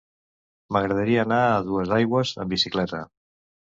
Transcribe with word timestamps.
M'agradaria 0.77 1.21
anar 1.27 1.39
a 1.51 1.61
Duesaigües 1.69 2.35
amb 2.43 2.57
bicicleta. 2.59 3.09